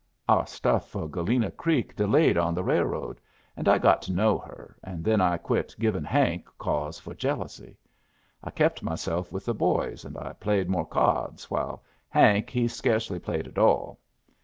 [0.27, 3.21] "Our stuff for Galena Creek delayed on the railroad,
[3.55, 7.77] and I got to know her, and then I quit givin' Hank cause for jealousy.
[8.43, 13.19] I kept myself with the boys, and I played more cyards, while Hank he sca'cely
[13.21, 13.99] played at all.